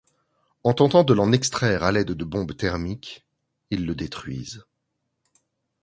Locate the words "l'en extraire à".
1.13-1.91